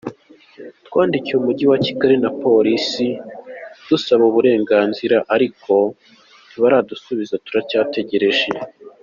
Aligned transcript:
Twandikiye 0.87 1.35
Umujyi 1.37 1.65
wa 1.71 1.79
Kigali 1.85 2.15
na 2.23 2.31
Polisi 2.43 3.07
dusaba 3.89 4.23
uburenganzira 4.29 5.17
ariko 5.35 5.73
ntibaradusubiza 6.49 7.35
turacyategereje. 7.45 8.47